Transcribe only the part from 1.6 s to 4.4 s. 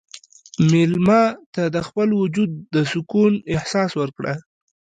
د خپل وجود د سکون احساس ورکړه.